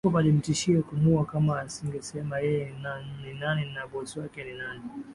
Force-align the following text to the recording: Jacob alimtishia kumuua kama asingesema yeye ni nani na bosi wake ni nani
Jacob 0.03 0.17
alimtishia 0.17 0.81
kumuua 0.81 1.25
kama 1.25 1.59
asingesema 1.59 2.39
yeye 2.39 2.73
ni 3.23 3.33
nani 3.33 3.71
na 3.73 3.87
bosi 3.87 4.19
wake 4.19 4.43
ni 4.43 4.53
nani 4.53 4.81